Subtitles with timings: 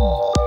[0.00, 0.37] Oh.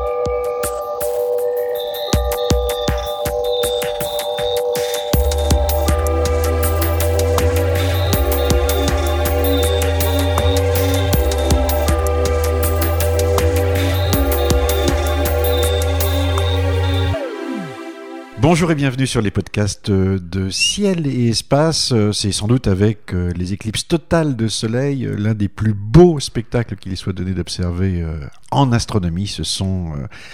[18.51, 21.93] Bonjour et bienvenue sur les podcasts de Ciel et Espace.
[22.11, 26.19] C'est sans doute avec euh, les éclipses totales de soleil euh, l'un des plus beaux
[26.19, 28.19] spectacles qu'il soit donné d'observer euh,
[28.51, 29.27] en astronomie.
[29.27, 29.93] Ce sont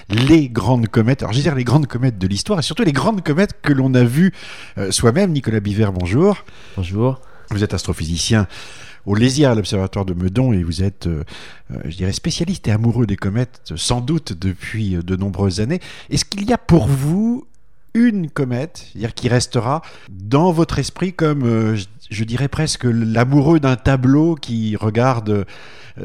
[0.10, 1.22] les grandes comètes.
[1.22, 3.72] Alors je veux dire les grandes comètes de l'histoire et surtout les grandes comètes que
[3.72, 4.34] l'on a vues
[4.90, 5.32] soi-même.
[5.32, 6.44] Nicolas Biver, bonjour.
[6.76, 7.22] Bonjour.
[7.52, 8.48] Vous êtes astrophysicien
[9.06, 11.08] au Lésia, à l'Observatoire de Meudon, et vous êtes,
[11.70, 15.80] je dirais, spécialiste et amoureux des comètes, sans doute depuis de nombreuses années.
[16.10, 17.46] Est-ce qu'il y a pour vous
[17.98, 21.78] une comète, c'est-à-dire qui restera dans votre esprit comme, euh,
[22.10, 25.44] je, dirais presque, l'amoureux d'un tableau qui regarde euh,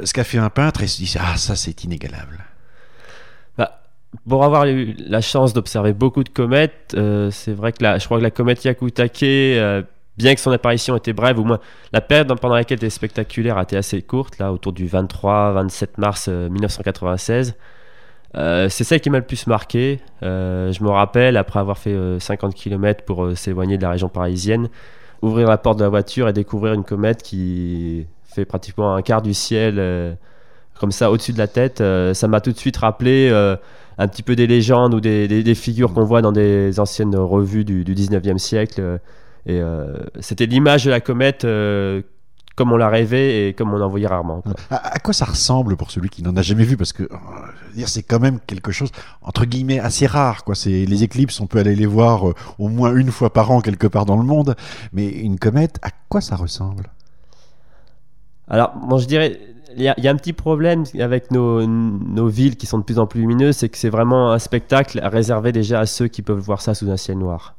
[0.04, 2.44] ce qu'a fait un peintre et se dit Ah, ça c'est inégalable.
[3.58, 3.82] Bah,
[4.28, 8.06] pour avoir eu la chance d'observer beaucoup de comètes, euh, c'est vrai que la, je
[8.06, 9.20] crois que la comète Yakutake,
[10.16, 11.60] bien que son apparition était brève, ou moins
[11.92, 15.88] la période pendant laquelle elle était spectaculaire a été assez courte, là, autour du 23-27
[15.98, 17.54] mars 1996.
[18.36, 20.00] Euh, c'est celle qui m'a le plus marqué.
[20.22, 24.08] Euh, je me rappelle, après avoir fait 50 euh, km pour s'éloigner de la région
[24.08, 24.68] parisienne,
[25.20, 29.22] ouvrir la porte de la voiture et découvrir une comète qui fait pratiquement un quart
[29.22, 30.16] du ciel
[30.80, 31.82] comme ça au-dessus de la tête.
[32.14, 33.30] ça m'a tout de suite rappelé
[33.98, 37.84] un petit peu des légendes ou des, figures qu'on voit dans des anciennes revues du,
[37.84, 38.98] du 19e siècle.
[39.46, 39.60] et
[40.20, 41.46] c'était l'image de la comète
[42.56, 44.42] comme on l'a rêvé et comme on en voyait rarement.
[44.70, 46.76] À, quoi ça ressemble pour celui qui n'en a jamais vu?
[46.76, 47.08] Parce que
[47.74, 48.90] dire c'est quand même quelque chose
[49.22, 50.44] entre guillemets assez rare.
[50.44, 50.54] Quoi.
[50.54, 53.60] C'est les éclipses, on peut aller les voir euh, au moins une fois par an
[53.60, 54.54] quelque part dans le monde,
[54.92, 56.90] mais une comète, à quoi ça ressemble?
[58.48, 59.40] Alors, moi je dirais.
[59.74, 63.06] Il y, a, un petit problème avec nos, nos, villes qui sont de plus en
[63.06, 66.60] plus lumineuses, c'est que c'est vraiment un spectacle réservé déjà à ceux qui peuvent voir
[66.60, 67.54] ça sous un ciel noir.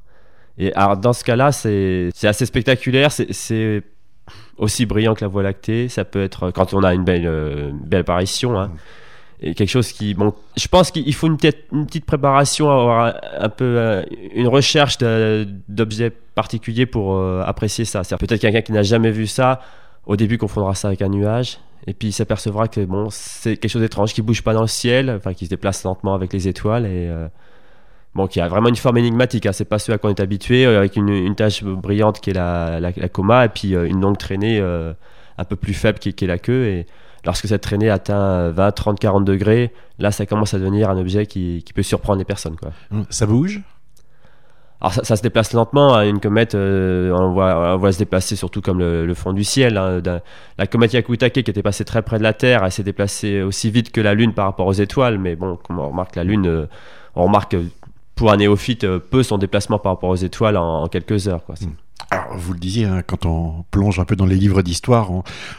[0.59, 3.11] Et alors dans ce cas-là, c'est assez spectaculaire.
[3.11, 3.83] C'est
[4.57, 5.89] aussi brillant que la Voie lactée.
[5.89, 8.59] Ça peut être quand on a une belle, euh, belle apparition.
[8.59, 8.71] Hein.
[9.41, 13.75] Et quelque chose qui, bon, je pense qu'il faut une, petite préparation, avoir un, peu
[13.77, 14.97] euh, une recherche
[15.67, 18.05] d'objets particuliers pour euh, apprécier ça.
[18.05, 19.59] C'est peut-être quelqu'un qui n'a jamais vu ça.
[20.05, 23.71] Au début, confondra ça avec un nuage, et puis il s'apercevra que bon, c'est quelque
[23.71, 26.49] chose d'étrange qui bouge pas dans le ciel, enfin qui se déplace lentement avec les
[26.49, 27.09] étoiles et
[28.15, 29.45] bon, qui a vraiment une forme énigmatique.
[29.45, 29.53] Hein.
[29.53, 32.29] C'est pas ce à quoi on est habitué, euh, avec une, une tache brillante qui
[32.29, 34.93] est la, la, coma, et puis euh, une longue traînée euh,
[35.37, 36.65] un peu plus faible qui, est la queue.
[36.67, 36.87] Et
[37.25, 41.25] lorsque cette traînée atteint 20, 30, 40 degrés, là, ça commence à devenir un objet
[41.25, 42.55] qui, qui peut surprendre les personnes.
[42.55, 42.71] Quoi.
[42.91, 43.61] Hum, ça bouge
[44.81, 46.05] alors ça, se déplace lentement, hein.
[46.05, 49.77] une comète, on, voit, on voit se déplacer surtout comme le, fond du ciel.
[49.77, 50.01] Hein.
[50.57, 53.71] La comète Yakutake qui était passée très près de la Terre, elle s'est déplacée aussi
[53.71, 56.67] vite que la Lune par rapport aux étoiles, mais bon, comme on remarque la Lune,
[57.15, 57.55] on remarque
[58.15, 61.43] pour un néophyte, euh, peu son déplacement par rapport aux étoiles en, quelques heures.
[61.61, 61.71] Hmm.
[62.11, 65.09] Alors, vous le disiez, hein, quand on plonge un peu dans les livres d'histoire,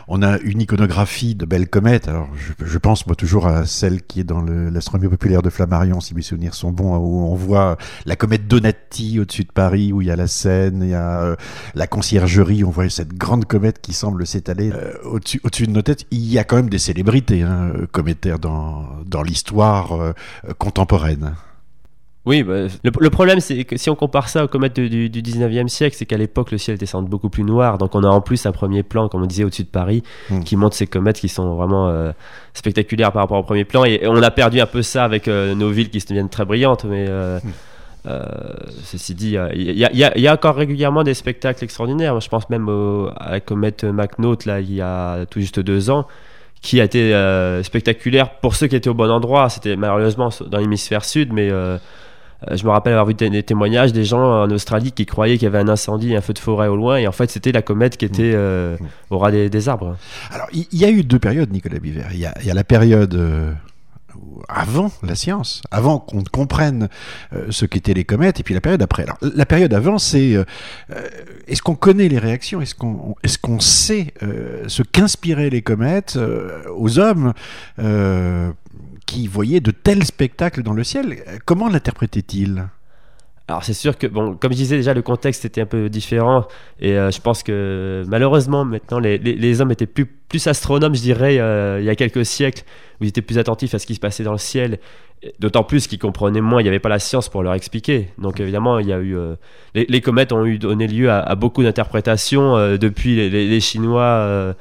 [0.07, 2.07] on, a une iconographie de belles comètes.
[2.07, 2.29] Alors,
[2.63, 6.23] je, pense moi toujours à celle qui est dans l'astronomie populaire de Flammarion, si mes
[6.23, 7.77] souvenirs sont bons, où on voit
[8.07, 11.23] la comète Donati au-dessus de Paris, où il y a la Seine, il y a
[11.23, 11.37] euh,
[11.75, 15.83] la conciergerie, on voit cette grande comète qui semble s'étaler euh, au-dessus au de nos
[15.83, 16.07] têtes.
[16.13, 20.15] Il y a quand même des célébrités hein, cométaires dans l'histoire
[20.59, 21.35] contemporaine.
[22.27, 25.95] Oui, bah, le, problème, c'est que si on compare ça aux comètes du, 19e siècle,
[25.99, 27.77] c'est qu'à l'époque, le ciel était sans beaucoup plus noir.
[27.77, 30.41] Donc, on a en plus un premier plan, comme on disait, au-dessus de Paris, hmm.
[30.41, 32.13] qui montre ces comètes qui sont vraiment euh,
[32.55, 33.85] spectaculaires par rapport au premier plan.
[33.85, 36.47] Et, on a perdu un peu ça avec euh, nos villes qui se deviennent très
[36.47, 36.87] brillantes.
[36.87, 38.11] Mais euh, hmm.
[38.85, 42.19] ceci dit, il y, a encore régulièrement des spectacles extraordinaires.
[42.21, 42.71] Je pense même
[43.19, 46.07] à la comète McNaught, là, il y a tout juste deux ans
[46.63, 47.13] qui a été
[47.63, 49.51] spectaculaire pour ceux qui étaient au bon endroit.
[49.51, 51.51] C'était malheureusement dans l'hémisphère sud, mais
[52.51, 55.47] je me rappelle avoir vu des, témoignages des gens en Australie qui croyaient qu'il y
[55.47, 57.97] avait un incendie, un feu de forêt au loin, et en fait c'était la comète
[57.97, 58.77] qui était euh,
[59.11, 59.97] au ras des, arbres.
[60.31, 62.05] Alors il y, a eu deux périodes, Nicolas Biver.
[62.13, 63.53] Il y a, la période euh,
[64.49, 66.89] avant la science, avant qu'on comprenne
[67.51, 69.05] ce qu'étaient les comètes, et puis la période après.
[69.05, 70.37] Alors, la période avant, c'est
[71.47, 72.61] est-ce qu'on connaît les réactions?
[72.61, 74.13] Est-ce qu'on est qu'on sait
[74.67, 76.19] ce qu'inspiraient les comètes
[76.77, 77.33] aux hommes
[79.07, 81.23] qui voyait de tels spectacles dans le ciel.
[81.45, 82.67] Comment l'interprétait-il
[83.47, 86.47] alors c'est sûr que, bon, comme je disais déjà, le contexte était un peu différent
[86.81, 91.03] et euh, je pense que malheureusement maintenant les, les, hommes étaient plus, plus astronomes, je
[91.03, 92.63] dirais, euh, il y a quelques siècles,
[93.01, 94.79] où ils étaient plus attentifs à ce qui se passait dans le ciel,
[95.41, 98.09] d'autant plus qu'ils comprenaient moins, il n'y avait pas la science pour leur expliquer.
[98.17, 99.35] Donc évidemment, il y a eu, euh,
[99.75, 104.55] les, comètes ont eu donné lieu à, beaucoup d'interprétations depuis les, Chinois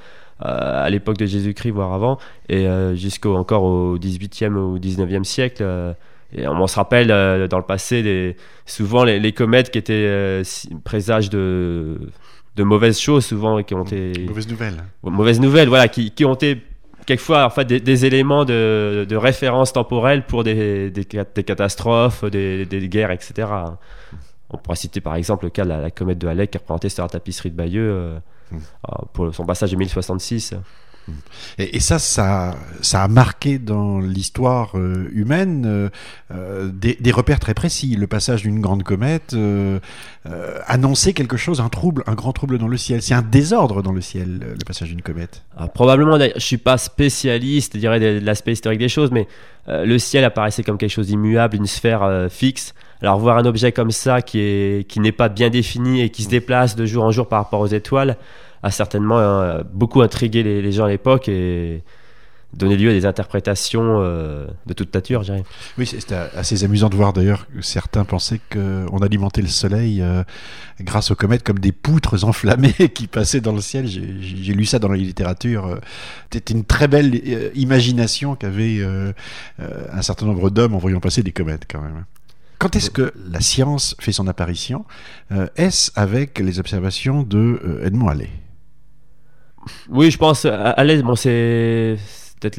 [0.45, 2.17] à l'époque de Jésus-Christ, voire avant,
[2.49, 5.63] et jusqu'au encore au 18e ou 19e siècle.
[6.35, 8.35] et on se rappelle dans le passé
[8.65, 10.41] souvent les, comètes qui étaient
[10.83, 11.97] présages de,
[12.55, 14.25] de mauvaises choses, souvent, et qui ont été.
[14.27, 14.83] Mauvaises nouvelles.
[15.03, 16.61] Mauvaises nouvelles, voilà, qui, qui ont été
[17.05, 22.65] quelquefois en fait, des, éléments de, de, référence temporelle pour des, des, des catastrophes, des,
[22.89, 23.47] guerres, etc.
[24.49, 27.03] On pourra citer par exemple le cas de la, comète de Halleck qui représentait sur
[27.03, 28.19] la tapisserie de Bayeux euh,
[28.53, 29.05] hmm.
[29.13, 30.55] pour son passage de 1066.
[31.57, 35.89] Et, ça, ça, ça a marqué dans l'histoire euh, humaine euh,
[36.31, 37.95] euh, des, repères très précis.
[37.95, 39.35] Le passage d'une grande comète
[40.65, 43.01] annonçait quelque chose, un trouble, un grand trouble dans le ciel.
[43.01, 45.43] C'est un désordre dans le ciel, le passage d'une comète.
[45.57, 49.27] Ah, probablement, je suis pas spécialiste, je dirais, de, l'aspect historique des choses, mais
[49.67, 52.73] le ciel apparaissait comme quelque chose d'immuable, une sphère fixe.
[53.03, 56.23] Alors voir un objet comme ça qui est qui n'est pas bien défini et qui
[56.23, 58.17] se déplace de jour en jour par rapport aux étoiles,
[58.63, 61.83] a certainement euh, beaucoup intrigué les, gens à l'époque et
[62.53, 65.23] donné lieu à des interprétations euh, de toute nature.
[65.77, 70.23] Oui, c'était assez amusant de voir d'ailleurs que certains pensaient qu'on alimentait le soleil euh,
[70.79, 73.85] grâce aux comètes comme des poutres enflammées qui passaient dans le ciel.
[73.85, 75.77] J'ai lu ça dans la littérature.
[76.31, 78.81] C'était une très belle imagination qu'avait
[79.59, 82.05] un certain nombre d'hommes en voyant passer des comètes quand même.
[82.63, 84.85] Quand est-ce que la science fait son apparition
[85.57, 88.29] Est-ce avec les observations de Edmond Halley?
[89.89, 91.03] Oui, je pense à, l'aise.
[91.03, 91.97] Bon, c'est
[92.39, 92.57] peut-être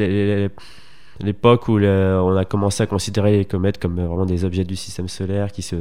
[1.21, 5.09] l'époque où on a commencé à considérer les comètes comme vraiment des objets du système
[5.09, 5.77] solaire qui se,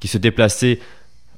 [0.00, 0.80] qui se déplaçaient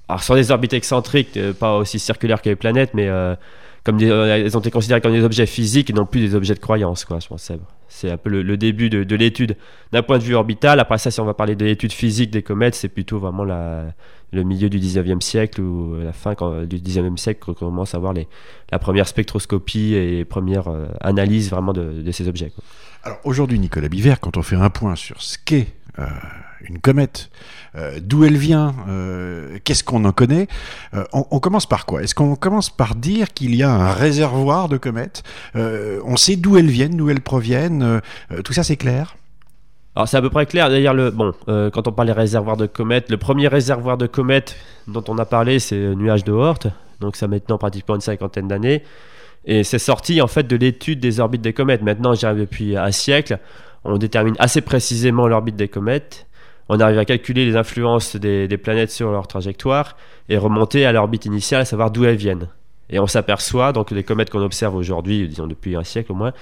[0.09, 3.35] alors sur des orbites excentriques, euh, pas aussi circulaires que les planètes, mais euh,
[3.85, 6.55] comme euh, elles ont été considérées comme des objets physiques et non plus des objets
[6.55, 7.05] de croyance.
[7.05, 7.51] Quoi, je pense
[7.89, 9.57] c'est un peu le, début de, l'étude
[9.93, 10.81] d'un point de vue orbital.
[10.81, 14.43] Après ça, si on va parler de l'étude physique des comètes, c'est plutôt vraiment le
[14.43, 16.35] milieu du 19e siècle ou la fin
[16.65, 21.51] du 19e siècle qu'on commence à voir la première spectroscopie et les premières euh, analyses
[21.51, 22.51] vraiment de, ces objets.
[23.03, 25.67] Alors aujourd'hui, Nicolas Biver, quand on fait un point sur ce qu'est
[25.99, 26.07] euh,
[26.69, 27.31] une comète,
[27.75, 30.49] euh, d'où elle vient, euh, qu'est-ce qu'on en connaît,
[30.95, 32.03] euh, on, commence par quoi?
[32.03, 35.23] Est-ce qu'on commence par dire qu'il y a un réservoir de comètes?
[35.55, 38.01] On sait d'où elles viennent, d'où elles proviennent,
[38.45, 39.17] tout ça c'est clair?
[39.95, 40.71] Alors c'est à peu près clair.
[40.71, 44.57] D'ailleurs, le bon, quand on parle des réservoirs de comètes, le premier réservoir de comètes
[44.87, 46.61] dont on a parlé, c'est le nuage de Oort.
[47.01, 48.83] Donc ça maintenant pratiquement une cinquantaine d'années.
[49.45, 51.83] Et c'est sorti en fait de l'étude des orbites des comètes.
[51.83, 53.39] Maintenant, j'arrive depuis un siècle,
[53.85, 56.27] on détermine assez précisément l'orbite des comètes
[56.69, 59.97] on arrive à calculer les influences des, planètes sur leur trajectoire
[60.29, 62.49] et remonter à l'orbite initiale, à savoir d'où elles viennent.
[62.91, 66.33] Et on s'aperçoit, donc les comètes qu'on observe aujourd'hui, disons depuis un siècle au moins,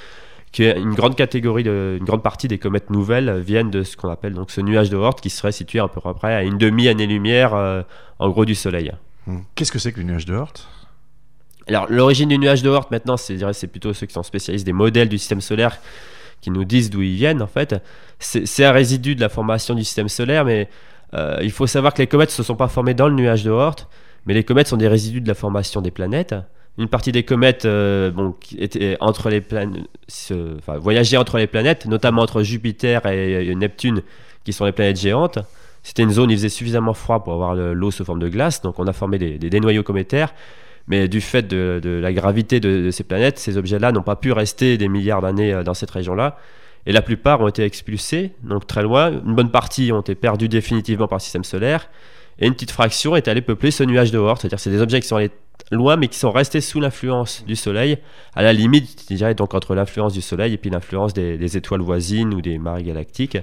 [0.53, 4.35] qu'une grande catégorie, de, une grande partie des comètes nouvelles viennent de ce qu'on appelle
[4.35, 7.83] donc ce nuage de Oort qui serait situé à peu près à une demi-année-lumière euh,
[8.19, 8.93] en gros du Soleil.
[9.27, 9.41] Hmm.
[9.55, 10.55] Qu'est-ce que c'est que le nuage de Oort
[11.69, 15.09] alors l'origine du nuage de Oort maintenant, c'est plutôt ceux qui sont spécialistes des modèles
[15.09, 15.79] du système solaire
[16.41, 17.77] qui nous disent d'où ils viennent en fait.
[18.19, 20.69] C'est un résidu de la formation du système solaire, mais
[21.15, 23.45] euh, il faut savoir que les comètes ne se sont pas formées dans le nuage
[23.45, 23.89] de Oort,
[24.27, 26.35] mais les comètes sont des résidus de la formation des planètes.
[26.79, 28.13] Une partie des comètes euh,
[29.01, 29.89] entre les planètes,
[30.67, 34.03] voyageaient entre les planètes, notamment entre Jupiter et, Neptune,
[34.45, 35.39] qui sont les planètes géantes.
[35.83, 38.63] C'était une zone où il faisait suffisamment froid pour avoir l'eau sous forme de glace,
[38.63, 40.33] donc on a formé des, des noyaux cométaires.
[40.91, 44.77] Mais du fait de, la gravité de, ces planètes, ces objets-là n'ont pas pu rester
[44.77, 46.37] des milliards d'années euh, dans cette région-là.
[46.85, 49.13] Et la plupart ont été expulsés, donc très loin.
[49.25, 51.89] Une bonne partie ont été perdus définitivement par le système solaire.
[52.41, 54.41] Et une petite fraction est allée peupler ce nuage de Oort.
[54.41, 55.31] C'est-à-dire c'est des objets qui sont allés
[55.71, 57.99] loin, mais qui sont restés sous l'influence du Soleil,
[58.35, 61.83] à la limite, je dirais, donc entre l'influence du Soleil et puis l'influence des étoiles
[61.83, 63.39] voisines ou des marées galactiques.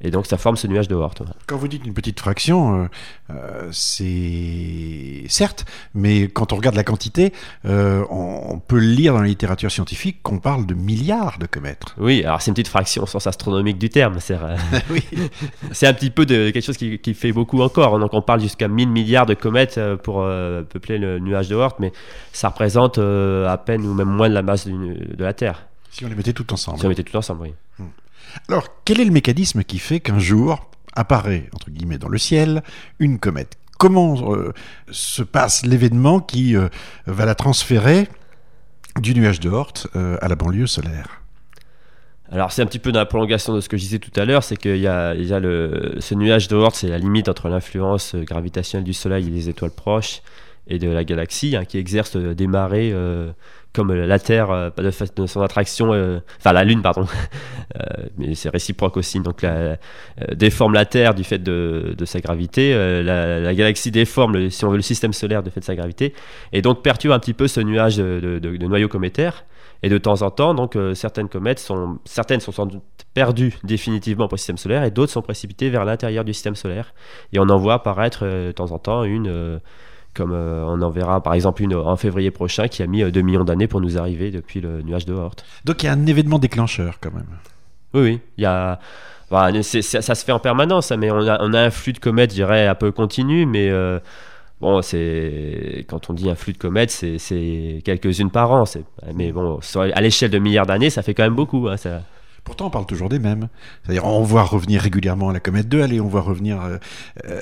[0.00, 1.14] Et donc ça forme ce nuage de Oort.
[1.46, 2.86] Quand vous dites une petite fraction, euh,
[3.30, 5.64] euh, c'est certes,
[5.94, 7.32] mais quand on regarde la quantité,
[7.64, 11.84] euh, on, peut lire dans la littérature scientifique qu'on parle de milliards de comètes.
[11.98, 14.18] Oui, alors c'est une petite fraction au sens astronomique du terme.
[15.72, 17.98] C'est un petit peu de quelque chose qui, qui, fait beaucoup encore.
[17.98, 21.92] Donc on parle jusqu'à 1000 milliards de comètes pour peupler le nuage de Oort, mais
[22.32, 25.66] ça représente à peine ou même moins de la masse de la Terre.
[25.94, 26.78] Si on les mettait tout ensemble.
[26.78, 27.54] Si on les mettait tout ensemble, oui.
[27.78, 27.84] Hmm.
[28.48, 32.62] Alors, quel est le mécanisme qui fait qu'un jour apparaît, entre guillemets, dans le ciel,
[32.98, 33.56] une comète?
[33.78, 34.52] Comment euh,
[34.90, 36.68] se passe l'événement qui euh,
[37.06, 38.08] va la transférer
[39.00, 39.50] du nuage de
[39.96, 41.22] euh, à la banlieue solaire?
[42.30, 44.24] Alors c'est un petit peu dans la prolongation de ce que je disais tout à
[44.24, 48.84] l'heure, c'est qu'il y a, le, ce nuage de c'est la limite entre l'influence gravitationnelle
[48.84, 50.22] du Soleil et les étoiles proches
[50.66, 52.94] et de la galaxie, hein, qui exerce des marées
[53.74, 54.82] comme la Terre, de,
[55.16, 55.90] de, son attraction,
[56.38, 57.06] enfin la Lune, pardon,
[58.18, 59.44] mais c'est réciproque aussi, donc
[60.34, 64.76] déforme la Terre du fait de, sa gravité, la, la, galaxie déforme, si on veut,
[64.76, 66.14] le système solaire du fait de sa gravité,
[66.52, 69.44] et donc perturbe un petit peu ce nuage de, noyaux cométaires.
[69.82, 73.54] Et de temps en temps, donc, euh, certaines comètes sont, certaines sont sans doute perdues
[73.64, 76.94] définitivement pour le système solaire et d'autres sont précipitées vers l'intérieur du système solaire.
[77.34, 79.60] Et on en voit apparaître euh, de temps en temps une,
[80.20, 83.20] euh, comme on en verra par exemple une en février prochain qui a mis 2
[83.22, 85.36] millions d'années pour nous arriver depuis le nuage de Oort.
[85.64, 87.26] Donc il y a un événement déclencheur quand même.
[87.94, 88.20] Oui, oui.
[88.38, 88.78] Il y a.
[89.30, 91.98] Bah, ça, se fait en permanence, hein, mais on a, on a un flux de
[91.98, 93.70] comètes, je dirais, un peu continu, mais
[94.60, 98.64] Bon, c'est quand on dit un flux de comètes, c'est quelques-unes par an.
[99.14, 101.68] Mais bon, à l'échelle de milliards d'années, ça fait quand même beaucoup.
[101.68, 102.02] Hein, ça...
[102.44, 103.48] Pourtant, on parle toujours des mêmes.
[103.82, 106.60] C'est-à-dire, on voit revenir régulièrement la comète 2, allez, on voit revenir.
[106.60, 106.78] Euh,
[107.26, 107.40] euh,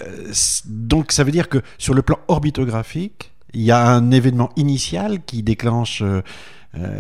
[0.67, 5.23] donc, ça veut dire que sur le plan orbitographique, il y a un événement initial
[5.25, 6.23] qui déclenche euh,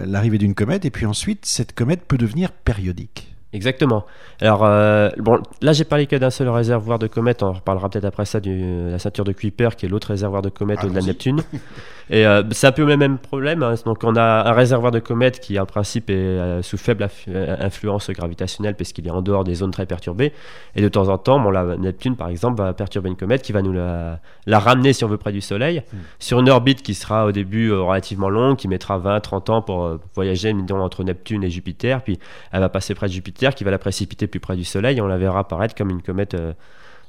[0.04, 3.32] l'arrivée d'une comète, et puis ensuite, cette comète peut devenir périodique.
[3.54, 4.06] Exactement.
[4.40, 7.42] Alors, euh, bon, là, j'ai parlé que d'un seul réservoir de comètes.
[7.42, 10.48] On reparlera peut-être après ça de la ceinture de Kuiper, qui est l'autre réservoir de
[10.48, 11.42] comètes au-delà de Neptune.
[12.12, 13.62] Et euh, c'est un peu le même problème.
[13.62, 13.74] Hein.
[13.86, 18.10] Donc, on a un réservoir de comètes qui, en principe, est euh, sous faible influence
[18.10, 20.34] gravitationnelle, puisqu'il est en dehors des zones très perturbées.
[20.76, 23.52] Et de temps en temps, bon, la Neptune, par exemple, va perturber une comète qui
[23.52, 25.96] va nous la, ramener, si on veut, près du Soleil, hmm.
[26.18, 30.54] sur une orbite qui sera au début relativement longue, qui mettra 20-30 ans pour voyager
[30.70, 32.02] entre Neptune et Jupiter.
[32.02, 32.18] Puis,
[32.52, 35.00] elle va passer près de Jupiter qui va la précipiter plus près du Soleil.
[35.00, 36.52] on la verra apparaître comme une comète euh,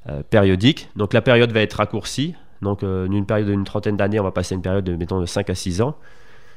[0.10, 0.90] euh, périodique.
[0.96, 2.36] Donc la période va être raccourcie.
[2.64, 5.20] Donc euh, d'une période d'une trentaine d'années, on va passer à une période de, mettons,
[5.20, 5.96] de 5 à 6 ans.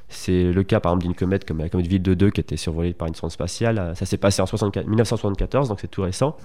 [0.09, 2.57] C'est le cas par exemple d'une comète comme la comète Ville de 2 qui était
[2.57, 3.93] survolée par une sonde spatiale.
[3.97, 6.37] Ça s'est passé en 1974, donc c'est tout récent.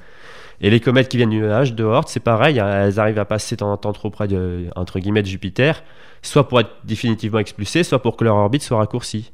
[0.61, 3.25] Et les comètes qui viennent du nuage de Oort, c'est pareil, hein, elles arrivent à
[3.25, 5.83] passer de en temps trop près de, entre guillemets, de Jupiter,
[6.21, 9.31] soit pour être définitivement expulsées, soit pour que leur orbite soit raccourcie.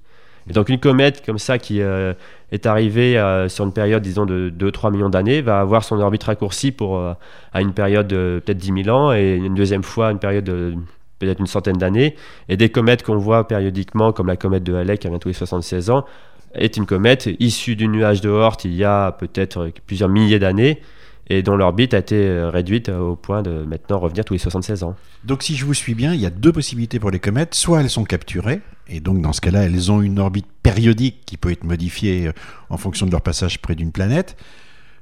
[0.50, 2.14] Et donc une comète comme ça qui euh,
[2.52, 6.24] est arrivée euh, sur une période, disons, de 2-3 millions d'années, va avoir son orbite
[6.24, 7.14] raccourcie pour, euh,
[7.54, 10.74] à une période de peut-être 10 000 ans, et une deuxième fois une période de
[11.20, 12.16] peut-être une centaine d'années.
[12.48, 15.34] Et des comètes qu'on voit périodiquement, comme la comète de Halley qui a tous les
[15.34, 16.06] 76 ans,
[16.54, 20.82] est une comète issue du nuage de Oort il y a peut-être plusieurs milliers d'années
[21.30, 24.84] et dont l'orbite a été euh, réduite au point de maintenant revenir tous les 76
[24.84, 24.96] ans.
[25.24, 27.54] Donc si je vous suis bien, il y a deux possibilités pour les comètes.
[27.54, 31.38] Soit elles sont capturées, et donc dans ce cas-là, elles ont une orbite périodique qui
[31.38, 32.34] peut être modifiée euh,
[32.70, 34.38] en fonction de leur passage près d'une planète,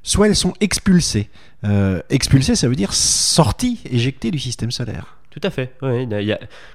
[0.04, 1.30] soit elles sont expulsées.
[1.64, 5.18] Euh, expulsées, ça veut dire sorties, éjectées du système solaire.
[5.36, 5.74] Tout à fait.
[5.82, 6.08] Oui.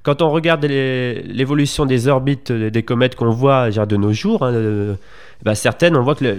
[0.02, 4.96] Quand on regarde l'évolution des orbites des comètes qu'on voit de nos jours, hein,
[5.42, 6.36] bah, certaines, on voit que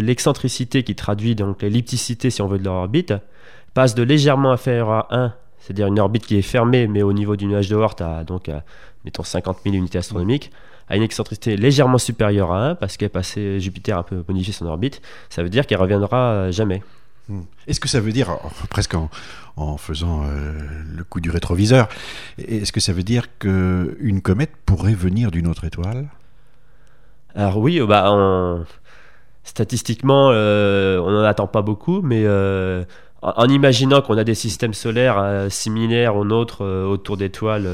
[0.00, 3.12] l'excentricité qui traduit donc l'ellipticité, si on veut, de leur orbite,
[3.74, 7.36] passe de légèrement inférieure à 1, c'est-à-dire une orbite qui est fermée, mais au niveau
[7.36, 8.50] du nuage de Oort, à, donc,
[9.04, 10.50] mettons 50 000 unités astronomiques,
[10.88, 14.64] à une excentricité légèrement supérieure à 1, parce qu'elle passé Jupiter un peu modifié son
[14.64, 16.82] orbite, ça veut dire qu'elle reviendra jamais.
[17.28, 17.42] Hmm.
[17.66, 18.36] Est-ce que ça veut dire,
[18.68, 18.94] presque
[19.56, 20.52] en, faisant euh,
[20.96, 21.88] le coup du rétroviseur,
[22.38, 26.08] est-ce que ça veut dire qu'une comète pourrait venir d'une autre étoile?
[27.34, 28.64] Alors oui, euh, bah,
[29.42, 32.84] statistiquement, euh, on n'en attend pas beaucoup, mais euh,
[33.22, 37.68] en, imaginant qu'on a des systèmes solaires similaires aux nôtres autour d'étoiles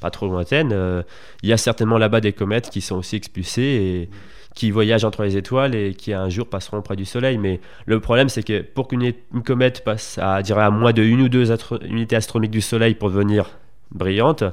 [0.00, 1.04] pas trop lointaines,
[1.42, 4.08] il y a certainement là-bas des comètes qui sont aussi expulsées
[4.54, 7.38] qui voyagent entre les étoiles et qui un jour passeront près du Soleil.
[7.38, 9.12] Mais le problème, c'est que pour qu'une
[9.44, 11.52] comète passe à, dirais, à moins de une ou deux
[11.84, 13.50] unités astronomiques du Soleil pour devenir
[13.90, 14.44] brillante,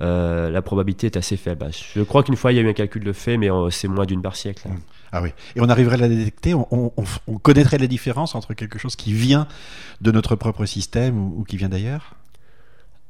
[0.00, 1.66] euh, la probabilité est assez faible.
[1.94, 4.06] Je crois qu'une fois il y a eu un calcul de fait, mais c'est moins
[4.06, 4.68] d'une par siècle.
[4.68, 4.78] Mmh.
[5.12, 5.30] Ah oui.
[5.56, 6.92] Et on arriverait à la détecter, on,
[7.42, 9.46] connaîtrait la différence entre quelque chose qui vient
[10.00, 12.14] de notre propre système ou, qui vient d'ailleurs?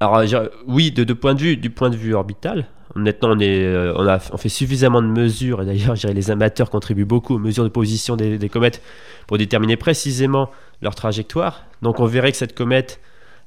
[0.01, 0.23] Alors
[0.67, 2.67] oui, de, point de vue, du point de vue orbital.
[2.95, 7.65] Maintenant, euh, on, fait suffisamment de mesures, et d'ailleurs, les amateurs contribuent beaucoup aux mesures
[7.65, 8.83] de position des, comètes
[9.27, 11.65] pour déterminer précisément leur trajectoire.
[11.83, 13.01] Donc on verrait que cette comète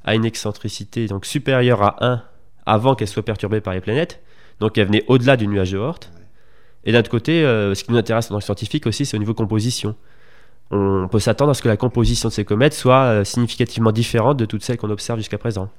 [0.06, 2.24] a une excentricité donc supérieure à 1
[2.66, 4.22] avant qu'elle soit perturbée par les planètes.
[4.60, 6.00] Donc elle venait au-delà du nuage de Oort.
[6.86, 9.18] Et d'un autre côté, euh, ce qui nous intéresse en tant que scientifique aussi, c'est
[9.18, 9.96] au niveau composition.
[10.72, 14.38] On peut s'attendre à ce que la composition de ces comètes soit euh, significativement différente
[14.38, 15.70] de toutes celles qu'on observe jusqu'à présent.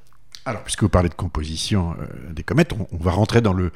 [0.46, 3.72] Alors, puisque vous parlez de composition euh, des comètes, on, va rentrer dans le,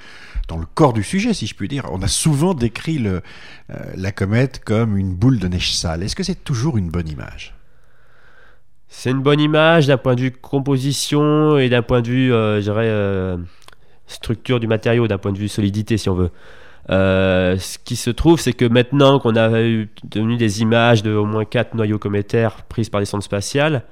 [0.48, 1.86] dans le corps du sujet, si je puis dire.
[1.90, 3.22] On a souvent décrit le,
[3.94, 6.02] la comète comme une boule de neige sale.
[6.02, 7.58] Est-ce que c'est toujours une bonne image?
[8.88, 12.56] C'est une bonne image d'un point de vue composition et d'un point de vue, euh,
[12.56, 13.36] je dirais, euh,
[14.06, 16.30] structure du matériau, d'un point de vue solidité, si on veut.
[16.90, 21.26] Euh, ce qui se trouve, c'est que maintenant qu'on a eu des images de au
[21.26, 23.84] moins 4 noyaux cométaires prises par des sondes spatiales,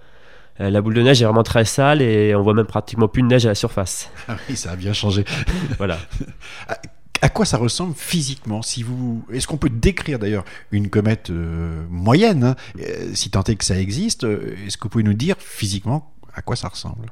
[0.58, 3.28] la boule de neige est vraiment très sale et on voit même pratiquement plus de
[3.28, 4.10] neige à la surface.
[4.28, 5.25] Ah oui, ça a bien changé.
[5.78, 5.98] voilà.
[7.22, 11.82] À quoi ça ressemble physiquement si vous est-ce qu'on peut décrire d'ailleurs une comète euh,
[11.88, 15.36] moyenne hein, euh, si tant est que ça existe est-ce que vous pouvez nous dire
[15.38, 17.10] physiquement à quoi ça ressemble?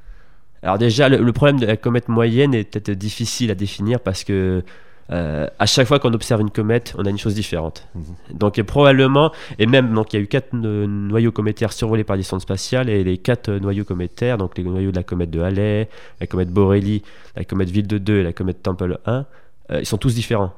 [0.63, 4.63] Alors déjà le, problème de la comète moyenne est peut-être difficile à définir parce que
[5.11, 7.87] euh, à chaque fois qu'on observe une comète, on a une chose différente.
[7.95, 8.39] Mhm.
[8.39, 12.23] Donc probablement, et même donc il y a eu quatre noyaux cométaires survolés par des
[12.23, 15.89] sondes spatiales et les quatre noyaux cométaires, donc les noyaux de la comète de Halley,
[16.21, 17.03] la comète Borelli,
[17.37, 19.27] la comète Ville de 2 et la comète Temple 1,
[19.73, 20.55] euh, ils sont tous différents.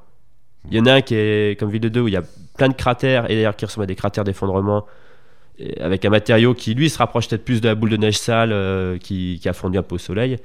[0.71, 2.25] Il y en a un qui est comme Ville de 2 où il y a
[2.57, 4.85] plein de cratères et d'ailleurs qui ressemble à des cratères d'effondrement
[5.81, 8.51] avec un matériau qui lui se rapproche peut-être plus de la boule de neige sale
[8.53, 10.39] euh, qui, a fondu un peu au soleil.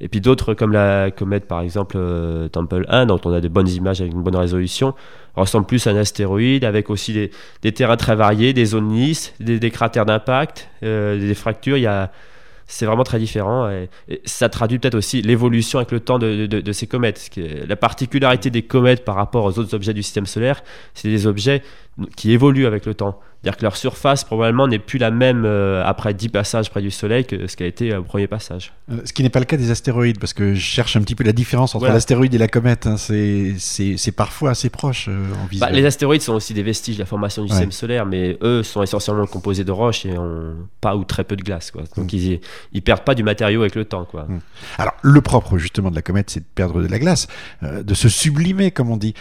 [0.00, 3.48] Et puis d'autres comme la comète par exemple euh, Temple 1 dont on a de
[3.48, 4.94] bonnes images avec une bonne résolution
[5.36, 7.30] ressemble plus à un astéroïde avec aussi
[7.62, 11.76] des, terrains très variés, des zones lisses, des, cratères d'impact, des fractures.
[11.76, 12.12] Il y a
[12.66, 13.70] c'est vraiment très différent.
[13.70, 13.88] Et,
[14.24, 17.30] ça traduit peut-être aussi l'évolution avec le temps de, ces comètes.
[17.66, 20.62] La particularité des comètes par rapport aux autres objets du système solaire,
[20.94, 21.62] c'est des objets
[22.16, 23.20] qui évoluent avec le temps.
[23.44, 26.90] C'est-à-dire que leur surface probablement n'est plus la même euh, après 10 passages près du
[26.90, 28.72] Soleil que ce qui a été au premier passage.
[28.90, 31.14] Euh, ce qui n'est pas le cas des astéroïdes, parce que je cherche un petit
[31.14, 32.86] peu la différence entre l'astéroïde et la comète.
[32.86, 32.96] Hein.
[32.96, 35.68] C'est parfois assez proche euh, en visuel.
[35.68, 38.62] Bah, les astéroïdes sont aussi des vestiges de la formation du système solaire, mais eux
[38.62, 41.70] sont essentiellement composés de roches et ont pas ou très peu de glace.
[41.70, 41.82] Quoi.
[41.98, 42.16] Donc mm.
[42.16, 42.40] ils,
[42.72, 44.06] ils perdent pas du matériau avec le temps.
[44.06, 44.22] Quoi.
[44.22, 44.40] Mm.
[44.78, 47.26] Alors le propre justement de la comète, c'est de perdre de la glace,
[47.60, 49.12] de se sublimer comme on dit.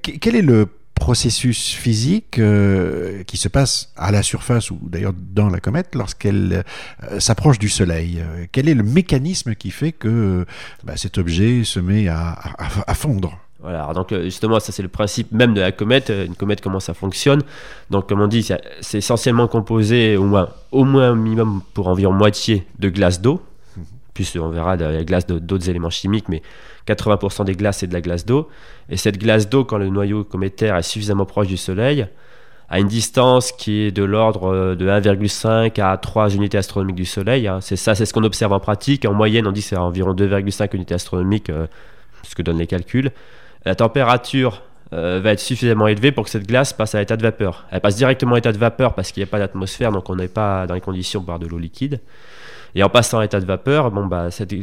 [0.00, 5.48] quel est le processus physique euh, qui se passe à la surface ou d'ailleurs dans
[5.48, 6.64] la comète lorsqu'elle
[7.10, 8.20] euh, s'approche du Soleil.
[8.20, 10.44] Euh, quel est le mécanisme qui fait que
[10.84, 12.36] bah, cet objet se met à,
[12.94, 13.38] fondre?
[13.60, 16.10] Voilà, donc justement, ça c'est le principe même de la comète.
[16.10, 17.42] Une comète, comment ça fonctionne?
[17.90, 18.46] Donc, comme on dit,
[18.80, 23.42] c'est essentiellement composé au moins, au moins minimum pour environ moitié de glace d'eau.
[24.24, 26.42] Puis on verra de la glace d'autres éléments chimiques, mais
[26.88, 28.48] 80% des glaces, c'est de la glace d'eau.
[28.88, 32.08] Et cette glace d'eau, quand le noyau cométaire est suffisamment proche du Soleil,
[32.68, 37.04] à une distance qui est de l'ordre euh, de 1,5 à 3 unités astronomiques du
[37.04, 37.46] Soleil.
[37.46, 37.60] Hein.
[37.60, 39.04] C'est ça, c'est ce qu'on observe en pratique.
[39.04, 41.66] En moyenne, on dit c'est environ 2,5 unités astronomiques, euh,
[42.24, 43.12] ce que donnent les calculs.
[43.64, 47.22] La température euh, va être suffisamment élevée pour que cette glace passe à l'état de
[47.22, 47.66] vapeur.
[47.70, 50.16] Elle passe directement à l'état de vapeur parce qu'il n'y a pas d'atmosphère, donc on
[50.16, 52.00] n'est pas dans les conditions pour avoir de l'eau liquide.
[52.74, 54.54] Et en passant à l'état de vapeur, bon, bah, cette,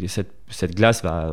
[0.50, 1.32] cette, glace va,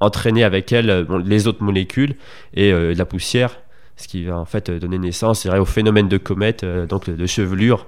[0.00, 2.14] entraîner avec elle euh, les autres molécules
[2.54, 3.60] et euh, la poussière,
[3.96, 7.86] ce qui va en fait donner naissance au phénomène de comète, euh, donc de chevelure.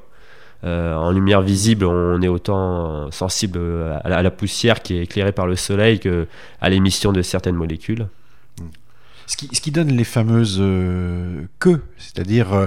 [0.63, 3.59] en lumière visible, on est autant sensible
[4.05, 6.27] à la, poussière qui est éclairée par le soleil que
[6.61, 8.07] à l'émission de certaines molécules.
[9.27, 10.61] Ce qui, donne les fameuses
[11.61, 12.67] queues, c'est-à-dire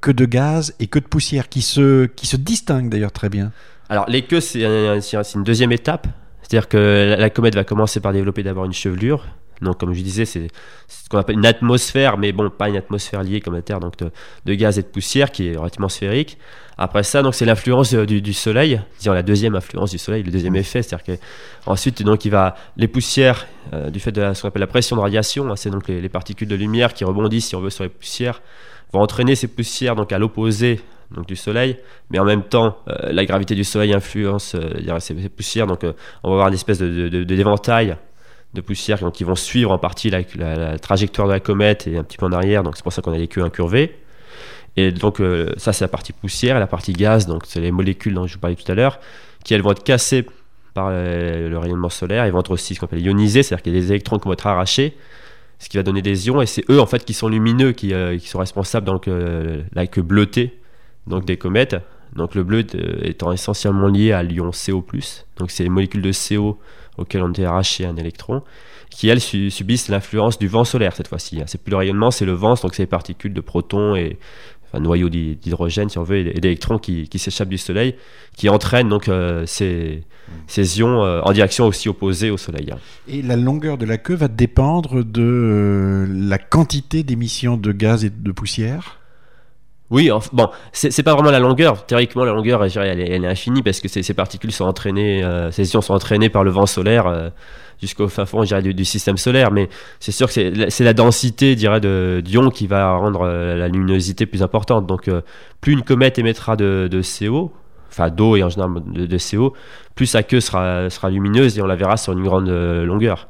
[0.00, 3.52] queues de gaz et queues de poussière, qui se, qui se distinguent d'ailleurs très bien.
[3.88, 6.06] Alors les queues, c'est une deuxième étape.
[6.48, 9.26] C'est-à-dire que la, comète va commencer par développer d'abord une chevelure.
[9.60, 10.48] Donc, comme je disais, c'est
[10.86, 13.94] ce qu'on appelle une atmosphère, mais bon, pas une atmosphère liée comme la Terre, donc
[13.98, 16.38] de, gaz et de poussière qui est relativement sphérique.
[16.78, 20.52] Après ça, donc c'est l'influence du, Soleil, disons la deuxième influence du Soleil, le deuxième
[20.52, 20.56] mmh.
[20.56, 21.22] effet, c'est-à-dire que
[21.66, 24.94] ensuite, donc il va les poussières euh, du fait de ce qu'on appelle la pression
[24.94, 27.70] de radiation, hein, c'est donc les, les, particules de lumière qui rebondissent, si on veut,
[27.70, 28.40] sur les poussières,
[28.92, 31.76] vont entraîner ces poussières donc à l'opposé donc du Soleil,
[32.10, 35.92] mais en même temps, euh, la gravité du Soleil influence euh, ces, poussières, donc euh,
[36.22, 37.96] on va avoir une espèce de, d'éventail
[38.54, 42.18] de, poussières qui vont suivre en partie la, trajectoire de la comète et un petit
[42.18, 43.96] peu en arrière, donc c'est pour ça qu'on a les queues incurvées.
[44.76, 45.20] Et donc
[45.56, 48.34] ça c'est la partie poussière, et la partie gaz, donc c'est les molécules dont je
[48.34, 49.00] vous parlais tout à l'heure,
[49.44, 50.26] qui elles vont être cassées
[50.74, 53.78] par le, rayonnement solaire, ils vont être aussi ce qu'on appelle ionisés, c'est-à-dire qu'il y
[53.78, 54.96] a des électrons qui vont être arrachés,
[55.58, 57.92] ce qui va donner des ions, et c'est eux en fait qui sont lumineux, qui,
[58.20, 60.57] qui sont responsables donc la queue bleutée
[61.08, 61.76] donc des comètes.
[62.14, 62.64] Donc le bleu
[63.02, 64.84] étant essentiellement lié à l'ion CO+,
[65.36, 66.58] donc c'est les molécules de CO
[66.96, 68.42] auxquelles on est arraché un électron,
[68.90, 71.40] qui elles subissent l'influence du vent solaire cette fois-ci.
[71.40, 71.44] Hein.
[71.46, 74.18] C'est plus le rayonnement, c'est le vent, donc c'est les particules de protons et
[74.66, 77.94] enfin, noyaux d'hydrogène si on veut, et d'électrons qui, s'échappent du Soleil,
[78.36, 80.02] qui entraînent donc euh, ces,
[80.46, 82.70] ces, ions euh, en direction aussi opposée au Soleil.
[82.72, 82.78] Hein.
[83.06, 88.04] Et la longueur de la queue va dépendre de euh, la quantité d'émissions de gaz
[88.04, 88.98] et de poussière?
[89.90, 91.86] Oui, bon, c'est pas vraiment la longueur.
[91.86, 95.80] Théoriquement, la longueur, elle, est, infinie parce que ces, particules sont entraînées, euh, ces ions
[95.80, 97.30] sont entraînés par le vent solaire euh,
[97.80, 99.50] jusqu'au fin fond, du, du, système solaire.
[99.50, 104.26] Mais c'est sûr que c'est la densité, dirais, d'ions qui va rendre euh, la luminosité
[104.26, 104.86] plus importante.
[104.86, 105.10] Donc,
[105.62, 107.50] plus une comète émettra de, CO,
[107.90, 109.54] enfin d'eau et en général de, CO,
[109.94, 113.26] plus sa queue sera, lumineuse et on la verra sur une grande longueur.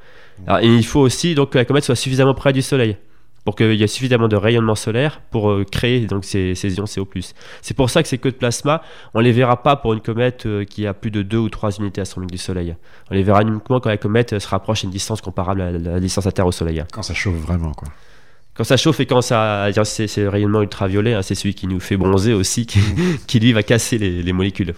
[0.61, 2.97] et il faut aussi donc que la comète soit suffisamment près du Soleil.
[3.45, 6.85] Pour qu'il y ait suffisamment de rayonnement solaire pour euh, créer donc ces, ces, ions
[6.85, 7.09] CO+.
[7.63, 8.83] C'est pour ça que ces queues de plasma,
[9.15, 11.79] on les verra pas pour une comète euh, qui a plus de 2 ou 3
[11.79, 12.77] unités astronomiques du Soleil.
[13.11, 15.71] On les verra uniquement quand la comète euh, se rapproche à une distance comparable à
[15.71, 16.85] la distance à Terre au Soleil.
[16.93, 17.89] Quand ça chauffe vraiment, quoi.
[18.55, 21.79] Quand ça chauffe et quand ça, c'est le rayonnement ultraviolet, hein, c'est celui qui nous
[21.79, 22.81] fait bronzer aussi, qui,
[23.29, 24.75] qui lui va casser les, les molécules.